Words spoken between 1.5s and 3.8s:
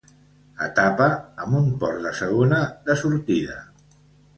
un port de segona de sortida.